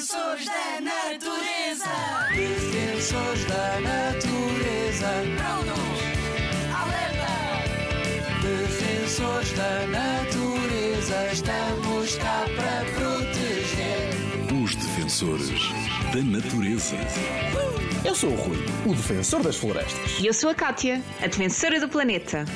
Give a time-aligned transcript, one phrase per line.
[0.00, 1.84] Defensores da natureza.
[2.34, 5.08] Defensores da natureza.
[5.36, 6.00] Prontos.
[6.74, 7.28] Alerta.
[8.40, 11.32] Defensores da natureza.
[11.34, 14.08] Estamos cá para proteger.
[14.64, 15.68] Os defensores
[16.14, 16.96] da natureza.
[18.02, 18.56] Eu sou o Rui,
[18.86, 20.18] o defensor das florestas.
[20.18, 22.46] E eu sou a Kátia, a defensora do planeta.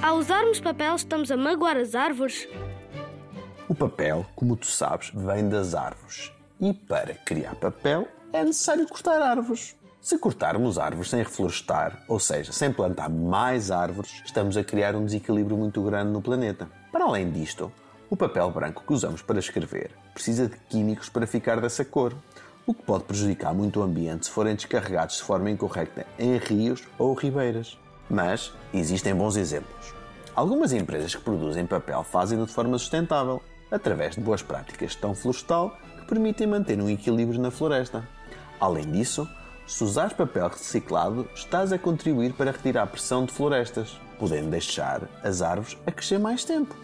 [0.00, 2.46] Ao usarmos papel, estamos a magoar as árvores?
[3.68, 6.32] O papel, como tu sabes, vem das árvores.
[6.60, 9.76] E para criar papel é necessário cortar árvores.
[10.00, 15.04] Se cortarmos árvores sem reflorestar, ou seja, sem plantar mais árvores, estamos a criar um
[15.04, 16.68] desequilíbrio muito grande no planeta.
[16.90, 17.70] Para além disto,
[18.10, 22.14] o papel branco que usamos para escrever precisa de químicos para ficar dessa cor,
[22.66, 26.82] o que pode prejudicar muito o ambiente se forem descarregados de forma incorreta em rios
[26.98, 27.78] ou ribeiras.
[28.10, 29.94] Mas existem bons exemplos.
[30.34, 33.40] Algumas empresas que produzem papel fazem-no de forma sustentável,
[33.72, 38.06] através de boas práticas de gestão florestal que permitem manter um equilíbrio na floresta.
[38.60, 39.28] Além disso,
[39.66, 45.40] se usares papel reciclado, estás a contribuir para retirar pressão de florestas, podendo deixar as
[45.40, 46.76] árvores a crescer mais tempo.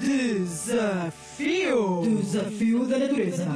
[0.00, 2.02] Desafio!
[2.02, 3.46] Desafio da natureza.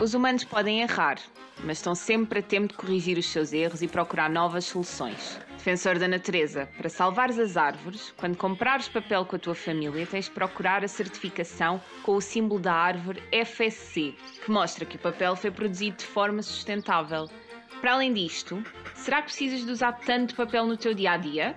[0.00, 1.18] Os humanos podem errar,
[1.62, 5.38] mas estão sempre a tempo de corrigir os seus erros e procurar novas soluções.
[5.56, 10.24] Defensor da natureza, para salvares as árvores, quando comprares papel com a tua família, tens
[10.24, 15.36] de procurar a certificação com o símbolo da árvore FSC, que mostra que o papel
[15.36, 17.30] foi produzido de forma sustentável.
[17.80, 18.64] Para além disto,
[18.96, 21.56] será que precisas de usar tanto papel no teu dia a dia?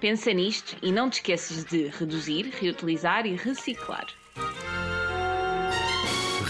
[0.00, 4.06] Pensa nisto e não te esqueças de reduzir, reutilizar e reciclar.